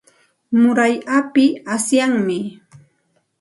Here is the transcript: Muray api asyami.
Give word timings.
Muray 0.59 0.93
api 1.17 1.45
asyami. 1.73 2.39